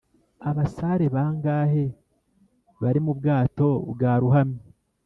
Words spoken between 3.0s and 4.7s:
mu bwato bwarohamye?